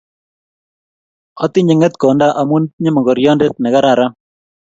[1.43, 4.13] otinye ngetkongta amu itinye mokorionde ne kararan